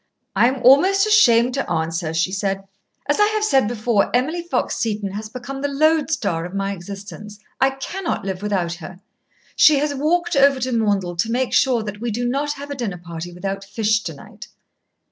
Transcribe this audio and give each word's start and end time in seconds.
"I 0.35 0.47
am 0.47 0.63
almost 0.63 1.05
ashamed 1.05 1.53
to 1.53 1.69
answer," 1.69 2.11
she 2.11 2.31
said. 2.31 2.63
"As 3.07 3.19
I 3.19 3.27
have 3.35 3.43
said 3.43 3.67
before, 3.67 4.09
Emily 4.15 4.41
Fox 4.41 4.75
Seton 4.77 5.11
has 5.11 5.29
become 5.29 5.61
the 5.61 5.67
lodestar 5.67 6.43
of 6.43 6.55
my 6.55 6.71
existence. 6.71 7.37
I 7.59 7.69
cannot 7.69 8.25
live 8.25 8.41
without 8.41 8.73
her. 8.73 8.99
She 9.55 9.77
has 9.77 9.93
walked 9.93 10.35
over 10.35 10.59
to 10.61 10.71
Maundell 10.71 11.17
to 11.17 11.31
make 11.31 11.53
sure 11.53 11.83
that 11.83 12.01
we 12.01 12.09
do 12.09 12.27
not 12.27 12.53
have 12.53 12.71
a 12.71 12.75
dinner 12.75 12.97
party 12.97 13.31
without 13.31 13.63
fish 13.63 14.01
to 14.01 14.15
night." 14.15 14.47